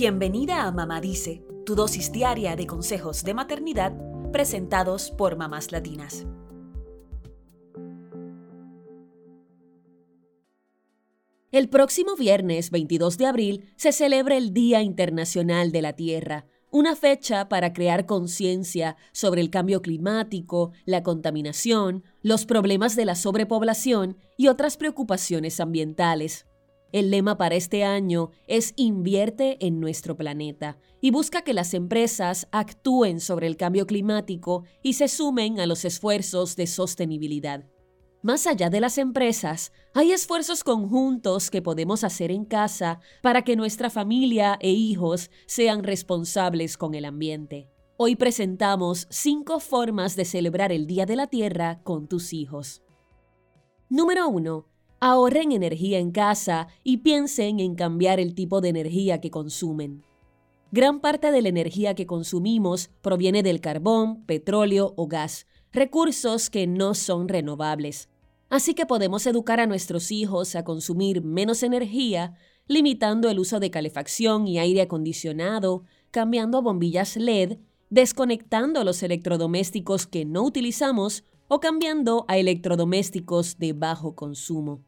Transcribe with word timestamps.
Bienvenida 0.00 0.64
a 0.64 0.72
Mamá 0.72 0.98
Dice, 1.02 1.44
tu 1.66 1.74
dosis 1.74 2.10
diaria 2.10 2.56
de 2.56 2.66
consejos 2.66 3.22
de 3.22 3.34
maternidad 3.34 3.92
presentados 4.32 5.10
por 5.10 5.36
mamás 5.36 5.72
latinas. 5.72 6.26
El 11.52 11.68
próximo 11.68 12.16
viernes 12.16 12.70
22 12.70 13.18
de 13.18 13.26
abril 13.26 13.74
se 13.76 13.92
celebra 13.92 14.38
el 14.38 14.54
Día 14.54 14.80
Internacional 14.80 15.70
de 15.70 15.82
la 15.82 15.92
Tierra, 15.92 16.46
una 16.70 16.96
fecha 16.96 17.50
para 17.50 17.74
crear 17.74 18.06
conciencia 18.06 18.96
sobre 19.12 19.42
el 19.42 19.50
cambio 19.50 19.82
climático, 19.82 20.72
la 20.86 21.02
contaminación, 21.02 22.04
los 22.22 22.46
problemas 22.46 22.96
de 22.96 23.04
la 23.04 23.16
sobrepoblación 23.16 24.16
y 24.38 24.48
otras 24.48 24.78
preocupaciones 24.78 25.60
ambientales. 25.60 26.46
El 26.92 27.10
lema 27.10 27.38
para 27.38 27.54
este 27.54 27.84
año 27.84 28.30
es 28.48 28.72
Invierte 28.76 29.64
en 29.64 29.78
nuestro 29.78 30.16
planeta 30.16 30.78
y 31.00 31.12
busca 31.12 31.42
que 31.42 31.54
las 31.54 31.72
empresas 31.72 32.48
actúen 32.50 33.20
sobre 33.20 33.46
el 33.46 33.56
cambio 33.56 33.86
climático 33.86 34.64
y 34.82 34.94
se 34.94 35.06
sumen 35.06 35.60
a 35.60 35.66
los 35.66 35.84
esfuerzos 35.84 36.56
de 36.56 36.66
sostenibilidad. 36.66 37.64
Más 38.22 38.46
allá 38.46 38.68
de 38.68 38.80
las 38.80 38.98
empresas, 38.98 39.72
hay 39.94 40.12
esfuerzos 40.12 40.62
conjuntos 40.62 41.48
que 41.50 41.62
podemos 41.62 42.04
hacer 42.04 42.30
en 42.30 42.44
casa 42.44 43.00
para 43.22 43.42
que 43.42 43.56
nuestra 43.56 43.88
familia 43.88 44.58
e 44.60 44.70
hijos 44.70 45.30
sean 45.46 45.84
responsables 45.84 46.76
con 46.76 46.94
el 46.94 47.06
ambiente. 47.06 47.70
Hoy 47.96 48.16
presentamos 48.16 49.06
cinco 49.10 49.60
formas 49.60 50.16
de 50.16 50.24
celebrar 50.24 50.72
el 50.72 50.86
Día 50.86 51.06
de 51.06 51.16
la 51.16 51.28
Tierra 51.28 51.80
con 51.82 52.08
tus 52.08 52.32
hijos. 52.32 52.82
Número 53.88 54.28
1. 54.28 54.69
Ahorren 55.02 55.52
energía 55.52 55.98
en 55.98 56.10
casa 56.10 56.68
y 56.84 56.98
piensen 56.98 57.58
en 57.58 57.74
cambiar 57.74 58.20
el 58.20 58.34
tipo 58.34 58.60
de 58.60 58.68
energía 58.68 59.18
que 59.18 59.30
consumen. 59.30 60.04
Gran 60.72 61.00
parte 61.00 61.32
de 61.32 61.40
la 61.40 61.48
energía 61.48 61.94
que 61.94 62.04
consumimos 62.04 62.90
proviene 63.00 63.42
del 63.42 63.62
carbón, 63.62 64.26
petróleo 64.26 64.92
o 64.98 65.08
gas, 65.08 65.46
recursos 65.72 66.50
que 66.50 66.66
no 66.66 66.94
son 66.94 67.28
renovables. 67.28 68.10
Así 68.50 68.74
que 68.74 68.84
podemos 68.84 69.26
educar 69.26 69.58
a 69.58 69.66
nuestros 69.66 70.12
hijos 70.12 70.54
a 70.54 70.64
consumir 70.64 71.24
menos 71.24 71.62
energía, 71.62 72.34
limitando 72.66 73.30
el 73.30 73.38
uso 73.38 73.58
de 73.58 73.70
calefacción 73.70 74.46
y 74.46 74.58
aire 74.58 74.82
acondicionado, 74.82 75.84
cambiando 76.10 76.60
bombillas 76.60 77.16
LED, 77.16 77.56
desconectando 77.88 78.84
los 78.84 79.02
electrodomésticos 79.02 80.06
que 80.06 80.26
no 80.26 80.42
utilizamos 80.42 81.24
o 81.48 81.58
cambiando 81.58 82.26
a 82.28 82.36
electrodomésticos 82.36 83.58
de 83.58 83.72
bajo 83.72 84.14
consumo. 84.14 84.84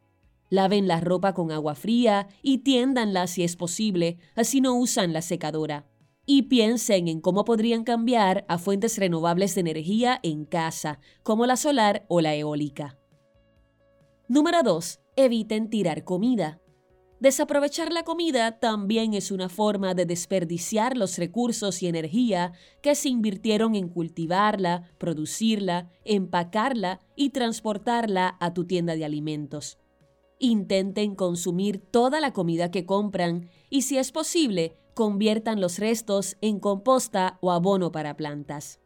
Laven 0.52 0.86
la 0.86 1.00
ropa 1.00 1.32
con 1.32 1.50
agua 1.50 1.74
fría 1.74 2.28
y 2.42 2.58
tiéndanla 2.58 3.26
si 3.26 3.42
es 3.42 3.56
posible, 3.56 4.18
así 4.34 4.60
no 4.60 4.74
usan 4.74 5.14
la 5.14 5.22
secadora. 5.22 5.86
Y 6.26 6.42
piensen 6.42 7.08
en 7.08 7.22
cómo 7.22 7.46
podrían 7.46 7.84
cambiar 7.84 8.44
a 8.48 8.58
fuentes 8.58 8.98
renovables 8.98 9.54
de 9.54 9.62
energía 9.62 10.20
en 10.22 10.44
casa, 10.44 11.00
como 11.22 11.46
la 11.46 11.56
solar 11.56 12.04
o 12.08 12.20
la 12.20 12.34
eólica. 12.34 12.98
Número 14.28 14.62
2. 14.62 15.00
Eviten 15.16 15.70
tirar 15.70 16.04
comida. 16.04 16.60
Desaprovechar 17.18 17.90
la 17.90 18.02
comida 18.02 18.58
también 18.58 19.14
es 19.14 19.30
una 19.30 19.48
forma 19.48 19.94
de 19.94 20.04
desperdiciar 20.04 20.98
los 20.98 21.16
recursos 21.16 21.82
y 21.82 21.86
energía 21.86 22.52
que 22.82 22.94
se 22.94 23.08
invirtieron 23.08 23.74
en 23.74 23.88
cultivarla, 23.88 24.90
producirla, 24.98 25.90
empacarla 26.04 27.00
y 27.16 27.30
transportarla 27.30 28.36
a 28.38 28.52
tu 28.52 28.66
tienda 28.66 28.96
de 28.96 29.06
alimentos. 29.06 29.78
Intenten 30.44 31.14
consumir 31.14 31.78
toda 31.78 32.18
la 32.18 32.32
comida 32.32 32.72
que 32.72 32.84
compran 32.84 33.48
y 33.70 33.82
si 33.82 33.96
es 33.96 34.10
posible, 34.10 34.76
conviertan 34.92 35.60
los 35.60 35.78
restos 35.78 36.36
en 36.40 36.58
composta 36.58 37.38
o 37.40 37.52
abono 37.52 37.92
para 37.92 38.16
plantas. 38.16 38.80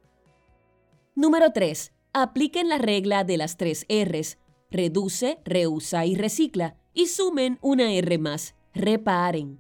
Número 1.15 1.53
3. 1.53 1.95
Apliquen 2.13 2.69
la 2.69 2.77
regla 2.77 3.25
de 3.25 3.39
las 3.39 3.57
tres 3.57 3.87
Rs 3.89 4.37
reduce, 4.71 5.39
reusa 5.47 6.05
y 6.05 6.15
recicla, 6.15 6.77
y 6.93 7.07
sumen 7.07 7.59
una 7.63 7.91
R 7.91 8.19
más, 8.19 8.55
reparen. 8.75 9.59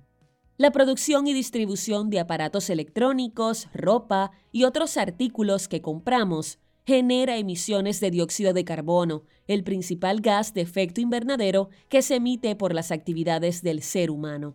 La 0.59 0.72
producción 0.72 1.26
y 1.26 1.32
distribución 1.32 2.10
de 2.10 2.20
aparatos 2.20 2.69
electrónicos, 2.69 3.69
ropa 3.72 4.32
y 4.53 4.65
otros 4.65 4.99
artículos 4.99 5.66
que 5.66 5.81
compramos 5.81 6.59
genera 6.86 7.36
emisiones 7.36 7.98
de 7.98 8.12
dióxido 8.12 8.52
de 8.52 8.64
carbono, 8.64 9.24
el 9.48 9.64
principal 9.64 10.20
gas 10.20 10.54
de 10.54 10.60
efecto 10.60 11.00
invernadero 11.00 11.69
que 11.88 12.00
se 12.00 12.16
emite 12.16 12.54
por 12.54 12.72
las 12.72 12.92
actividades 12.92 13.62
del 13.62 13.82
ser 13.82 14.08
humano. 14.08 14.54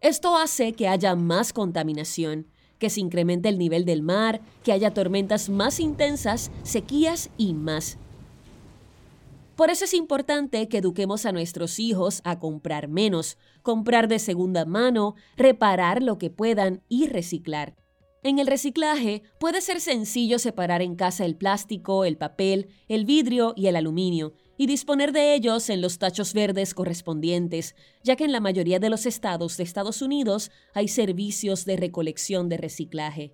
Esto 0.00 0.38
hace 0.38 0.72
que 0.72 0.88
haya 0.88 1.14
más 1.14 1.52
contaminación, 1.52 2.46
que 2.78 2.88
se 2.88 3.00
incremente 3.00 3.50
el 3.50 3.58
nivel 3.58 3.84
del 3.84 4.02
mar, 4.02 4.40
que 4.64 4.72
haya 4.72 4.94
tormentas 4.94 5.50
más 5.50 5.78
intensas, 5.78 6.50
sequías 6.62 7.28
y 7.36 7.52
más. 7.52 7.98
Por 9.54 9.70
eso 9.70 9.84
es 9.84 9.92
importante 9.92 10.68
que 10.68 10.78
eduquemos 10.78 11.26
a 11.26 11.32
nuestros 11.32 11.78
hijos 11.78 12.22
a 12.24 12.38
comprar 12.38 12.88
menos, 12.88 13.36
comprar 13.62 14.08
de 14.08 14.18
segunda 14.18 14.64
mano, 14.64 15.14
reparar 15.36 16.02
lo 16.02 16.16
que 16.18 16.30
puedan 16.30 16.82
y 16.88 17.06
reciclar. 17.06 17.74
En 18.26 18.40
el 18.40 18.48
reciclaje 18.48 19.22
puede 19.38 19.60
ser 19.60 19.80
sencillo 19.80 20.40
separar 20.40 20.82
en 20.82 20.96
casa 20.96 21.24
el 21.24 21.36
plástico, 21.36 22.04
el 22.04 22.16
papel, 22.16 22.70
el 22.88 23.04
vidrio 23.04 23.52
y 23.54 23.68
el 23.68 23.76
aluminio 23.76 24.32
y 24.58 24.66
disponer 24.66 25.12
de 25.12 25.36
ellos 25.36 25.70
en 25.70 25.80
los 25.80 26.00
tachos 26.00 26.34
verdes 26.34 26.74
correspondientes, 26.74 27.76
ya 28.02 28.16
que 28.16 28.24
en 28.24 28.32
la 28.32 28.40
mayoría 28.40 28.80
de 28.80 28.90
los 28.90 29.06
estados 29.06 29.56
de 29.56 29.62
Estados 29.62 30.02
Unidos 30.02 30.50
hay 30.74 30.88
servicios 30.88 31.66
de 31.66 31.76
recolección 31.76 32.48
de 32.48 32.56
reciclaje. 32.56 33.32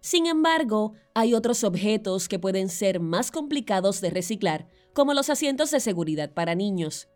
Sin 0.00 0.26
embargo, 0.26 0.92
hay 1.12 1.34
otros 1.34 1.64
objetos 1.64 2.28
que 2.28 2.38
pueden 2.38 2.68
ser 2.68 3.00
más 3.00 3.32
complicados 3.32 4.00
de 4.00 4.10
reciclar, 4.10 4.68
como 4.92 5.12
los 5.12 5.28
asientos 5.28 5.72
de 5.72 5.80
seguridad 5.80 6.30
para 6.30 6.54
niños. 6.54 7.08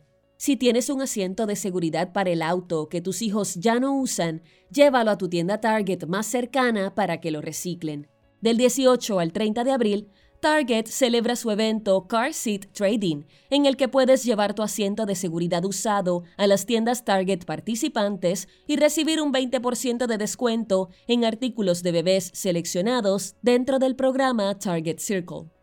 Si 0.45 0.59
tienes 0.59 0.91
un 0.91 1.01
asiento 1.01 1.47
de 1.47 1.57
seguridad 1.57 2.13
para 2.13 2.29
el 2.29 2.43
auto 2.43 2.91
que 2.91 3.01
tus 3.01 3.23
hijos 3.23 3.55
ya 3.55 3.81
no 3.81 3.99
usan, 3.99 4.43
llévalo 4.69 5.11
a 5.11 5.17
tu 5.17 5.31
tienda 5.31 5.59
Target 5.59 6.05
más 6.07 6.27
cercana 6.27 6.95
para 6.95 7.19
que 7.19 7.31
lo 7.31 7.41
reciclen. 7.41 8.09
Del 8.43 8.59
18 8.59 9.21
al 9.21 9.33
30 9.33 9.65
de 9.65 9.73
abril, 9.73 10.11
Target 10.41 10.85
celebra 10.89 11.37
su 11.37 11.51
evento 11.51 12.07
Car 12.07 12.35
Seat 12.35 12.67
Trading, 12.75 13.23
en 13.49 13.65
el 13.65 13.79
que 13.79 13.89
puedes 13.89 14.23
llevar 14.23 14.53
tu 14.53 14.63
asiento 14.63 15.07
de 15.07 15.15
seguridad 15.15 15.65
usado 15.65 16.25
a 16.37 16.47
las 16.47 16.67
tiendas 16.67 17.07
Target 17.07 17.47
participantes 17.47 18.47
y 18.67 18.77
recibir 18.77 19.23
un 19.23 19.33
20% 19.33 20.07
de 20.07 20.19
descuento 20.19 20.91
en 21.07 21.25
artículos 21.25 21.83
de 21.83 21.93
bebés 21.93 22.31
seleccionados 22.35 23.35
dentro 23.41 23.79
del 23.79 23.97
programa 23.97 24.59
Target 24.59 24.99
Circle. 24.99 25.54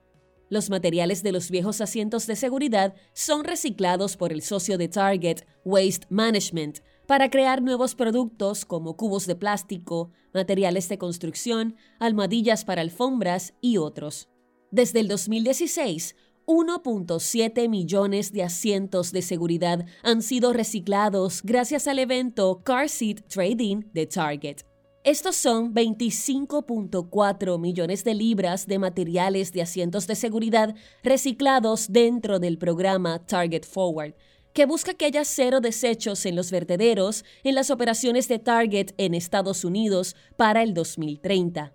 Los 0.51 0.69
materiales 0.69 1.23
de 1.23 1.31
los 1.31 1.49
viejos 1.49 1.79
asientos 1.79 2.27
de 2.27 2.35
seguridad 2.35 2.93
son 3.13 3.45
reciclados 3.45 4.17
por 4.17 4.33
el 4.33 4.41
socio 4.41 4.77
de 4.77 4.89
Target, 4.89 5.45
Waste 5.63 6.07
Management, 6.09 6.79
para 7.07 7.29
crear 7.29 7.61
nuevos 7.61 7.95
productos 7.95 8.65
como 8.65 8.97
cubos 8.97 9.27
de 9.27 9.37
plástico, 9.37 10.11
materiales 10.33 10.89
de 10.89 10.97
construcción, 10.97 11.77
almohadillas 11.99 12.65
para 12.65 12.81
alfombras 12.81 13.53
y 13.61 13.77
otros. 13.77 14.27
Desde 14.71 14.99
el 14.99 15.07
2016, 15.07 16.17
1.7 16.45 17.69
millones 17.69 18.33
de 18.33 18.43
asientos 18.43 19.13
de 19.13 19.21
seguridad 19.21 19.85
han 20.03 20.21
sido 20.21 20.51
reciclados 20.51 21.43
gracias 21.43 21.87
al 21.87 21.97
evento 21.97 22.61
Car 22.65 22.89
Seat 22.89 23.21
Trading 23.29 23.83
de 23.93 24.05
Target. 24.05 24.70
Estos 25.03 25.35
son 25.35 25.73
25.4 25.73 27.57
millones 27.57 28.03
de 28.03 28.13
libras 28.13 28.67
de 28.67 28.77
materiales 28.77 29.51
de 29.51 29.63
asientos 29.63 30.05
de 30.05 30.13
seguridad 30.13 30.75
reciclados 31.01 31.91
dentro 31.91 32.37
del 32.37 32.59
programa 32.59 33.17
Target 33.25 33.63
Forward, 33.63 34.13
que 34.53 34.67
busca 34.67 34.93
que 34.93 35.05
haya 35.05 35.25
cero 35.25 35.59
desechos 35.59 36.27
en 36.27 36.35
los 36.35 36.51
vertederos 36.51 37.25
en 37.43 37.55
las 37.55 37.71
operaciones 37.71 38.27
de 38.27 38.37
Target 38.37 38.91
en 38.97 39.15
Estados 39.15 39.65
Unidos 39.65 40.15
para 40.37 40.61
el 40.61 40.75
2030. 40.75 41.73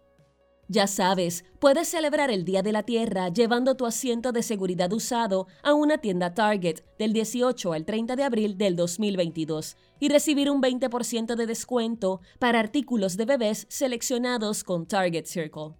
Ya 0.68 0.88
sabes, 0.88 1.44
puedes 1.60 1.86
celebrar 1.86 2.28
el 2.28 2.44
Día 2.44 2.60
de 2.60 2.72
la 2.72 2.82
Tierra 2.82 3.28
llevando 3.28 3.76
tu 3.76 3.86
asiento 3.86 4.32
de 4.32 4.42
seguridad 4.42 4.92
usado 4.92 5.46
a 5.62 5.74
una 5.74 5.98
tienda 5.98 6.34
Target 6.34 6.80
del 6.98 7.12
18 7.12 7.72
al 7.72 7.84
30 7.84 8.16
de 8.16 8.24
abril 8.24 8.58
del 8.58 8.74
2022 8.74 9.76
y 10.00 10.08
recibir 10.08 10.50
un 10.50 10.60
20% 10.60 11.36
de 11.36 11.46
descuento 11.46 12.20
para 12.40 12.58
artículos 12.58 13.16
de 13.16 13.26
bebés 13.26 13.66
seleccionados 13.68 14.64
con 14.64 14.86
Target 14.86 15.26
Circle. 15.26 15.74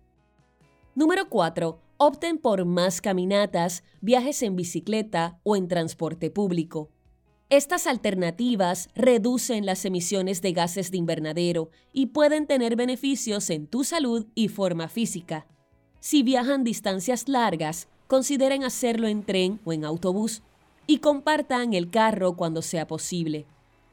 Número 0.95 1.29
4. 1.29 1.81
Opten 1.99 2.39
por 2.39 2.65
más 2.65 3.01
caminatas, 3.01 3.83
viajes 4.01 4.41
en 4.43 4.55
bicicleta 4.55 5.41
o 5.43 5.57
en 5.57 5.67
transporte 5.67 6.31
público. 6.31 6.91
Estas 7.49 7.87
alternativas 7.87 8.89
reducen 8.97 9.67
las 9.67 9.85
emisiones 9.85 10.43
de 10.43 10.53
gases 10.53 10.91
de 10.91 10.97
invernadero 10.97 11.71
y 11.93 12.07
pueden 12.07 12.49
tener 12.49 12.75
beneficios 12.75 13.51
en 13.51 13.69
tu 13.69 13.85
salud 13.85 14.27
y 14.35 14.49
forma 14.49 14.89
física. 14.89 15.47
Si 16.01 16.25
viajan 16.25 16.65
distancias 16.65 17.29
largas, 17.29 17.87
consideren 18.09 18.65
hacerlo 18.65 19.07
en 19.07 19.23
tren 19.23 19.61
o 19.65 19.73
en 19.73 19.85
autobús 19.85 20.43
y 20.89 20.99
compartan 20.99 21.73
el 21.73 21.89
carro 21.89 22.35
cuando 22.35 22.63
sea 22.63 22.89
posible. 22.89 23.47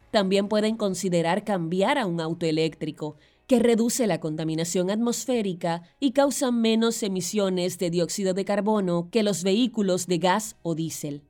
También 0.09 0.47
pueden 0.47 0.75
considerar 0.75 1.43
cambiar 1.43 1.99
a 1.99 2.07
un 2.07 2.21
auto 2.21 2.47
eléctrico, 2.47 3.17
que 3.45 3.59
reduce 3.59 4.07
la 4.07 4.19
contaminación 4.19 4.89
atmosférica 4.89 5.83
y 5.99 6.11
causa 6.13 6.49
menos 6.49 7.03
emisiones 7.03 7.77
de 7.77 7.91
dióxido 7.91 8.33
de 8.33 8.45
carbono 8.45 9.09
que 9.11 9.21
los 9.21 9.43
vehículos 9.43 10.07
de 10.07 10.17
gas 10.17 10.55
o 10.63 10.73
diésel. 10.73 11.21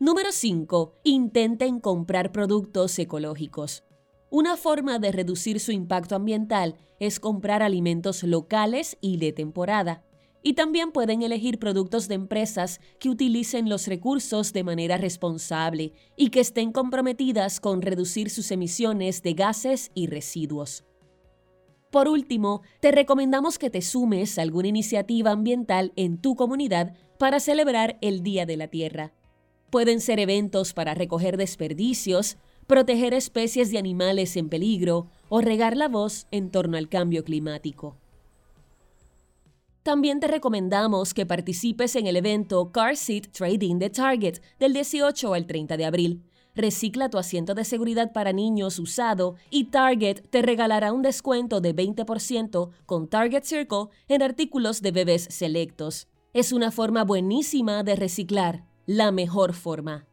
Número 0.00 0.30
5. 0.30 0.94
Intenten 1.02 1.80
comprar 1.80 2.30
productos 2.30 2.96
ecológicos. 3.00 3.82
Una 4.30 4.56
forma 4.56 5.00
de 5.00 5.10
reducir 5.10 5.58
su 5.58 5.72
impacto 5.72 6.14
ambiental 6.14 6.76
es 7.00 7.18
comprar 7.18 7.64
alimentos 7.64 8.22
locales 8.22 8.96
y 9.00 9.16
de 9.16 9.32
temporada. 9.32 10.04
Y 10.40 10.52
también 10.52 10.92
pueden 10.92 11.22
elegir 11.22 11.58
productos 11.58 12.06
de 12.06 12.14
empresas 12.14 12.80
que 13.00 13.10
utilicen 13.10 13.68
los 13.68 13.88
recursos 13.88 14.52
de 14.52 14.62
manera 14.62 14.98
responsable 14.98 15.94
y 16.16 16.30
que 16.30 16.38
estén 16.38 16.70
comprometidas 16.70 17.58
con 17.58 17.82
reducir 17.82 18.30
sus 18.30 18.52
emisiones 18.52 19.24
de 19.24 19.34
gases 19.34 19.90
y 19.94 20.06
residuos. 20.06 20.84
Por 21.90 22.06
último, 22.06 22.62
te 22.78 22.92
recomendamos 22.92 23.58
que 23.58 23.68
te 23.68 23.82
sumes 23.82 24.38
a 24.38 24.42
alguna 24.42 24.68
iniciativa 24.68 25.32
ambiental 25.32 25.92
en 25.96 26.18
tu 26.18 26.36
comunidad 26.36 26.94
para 27.18 27.40
celebrar 27.40 27.98
el 28.00 28.22
Día 28.22 28.46
de 28.46 28.56
la 28.56 28.68
Tierra. 28.68 29.12
Pueden 29.70 30.00
ser 30.00 30.18
eventos 30.18 30.72
para 30.72 30.94
recoger 30.94 31.36
desperdicios, 31.36 32.38
proteger 32.66 33.14
especies 33.14 33.70
de 33.70 33.78
animales 33.78 34.36
en 34.36 34.48
peligro 34.48 35.08
o 35.28 35.40
regar 35.40 35.76
la 35.76 35.88
voz 35.88 36.26
en 36.30 36.50
torno 36.50 36.76
al 36.76 36.88
cambio 36.88 37.24
climático. 37.24 37.96
También 39.82 40.20
te 40.20 40.28
recomendamos 40.28 41.14
que 41.14 41.24
participes 41.24 41.96
en 41.96 42.06
el 42.06 42.16
evento 42.16 42.72
Car 42.72 42.96
Seat 42.96 43.28
Trading 43.28 43.78
de 43.78 43.88
Target 43.88 44.42
del 44.58 44.74
18 44.74 45.32
al 45.32 45.46
30 45.46 45.76
de 45.78 45.84
abril. 45.86 46.22
Recicla 46.54 47.08
tu 47.08 47.16
asiento 47.16 47.54
de 47.54 47.64
seguridad 47.64 48.12
para 48.12 48.32
niños 48.32 48.78
usado 48.78 49.36
y 49.48 49.64
Target 49.64 50.28
te 50.28 50.42
regalará 50.42 50.92
un 50.92 51.02
descuento 51.02 51.60
de 51.60 51.74
20% 51.74 52.70
con 52.84 53.08
Target 53.08 53.44
Circle 53.44 53.86
en 54.08 54.22
artículos 54.22 54.82
de 54.82 54.92
bebés 54.92 55.28
selectos. 55.30 56.08
Es 56.34 56.52
una 56.52 56.70
forma 56.70 57.04
buenísima 57.04 57.82
de 57.82 57.96
reciclar, 57.96 58.67
la 58.88 59.12
mejor 59.12 59.52
forma. 59.52 60.06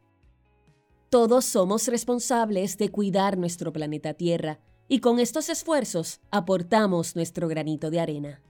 Todos 1.08 1.46
somos 1.46 1.88
responsables 1.88 2.76
de 2.76 2.90
cuidar 2.90 3.38
nuestro 3.38 3.72
planeta 3.72 4.12
Tierra 4.12 4.60
y 4.86 5.00
con 5.00 5.18
estos 5.18 5.48
esfuerzos 5.48 6.20
aportamos 6.30 7.16
nuestro 7.16 7.48
granito 7.48 7.90
de 7.90 8.00
arena. 8.00 8.42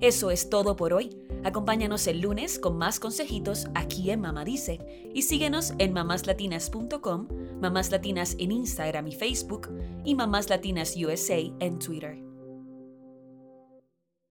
Eso 0.00 0.32
es 0.32 0.50
todo 0.50 0.74
por 0.74 0.92
hoy. 0.92 1.16
Acompáñanos 1.44 2.08
el 2.08 2.20
lunes 2.20 2.58
con 2.58 2.76
más 2.76 2.98
consejitos 2.98 3.68
aquí 3.76 4.10
en 4.10 4.20
Mamá 4.20 4.44
Dice 4.44 5.10
y 5.14 5.22
síguenos 5.22 5.74
en 5.78 5.92
mamáslatinas.com, 5.92 7.28
Mamás 7.60 7.92
Latinas 7.92 8.34
en 8.40 8.50
Instagram 8.50 9.06
y 9.06 9.12
Facebook 9.12 9.68
y 10.04 10.16
Mamás 10.16 10.50
Latinas 10.50 10.96
USA 10.96 11.38
en 11.60 11.78
Twitter. 11.78 12.21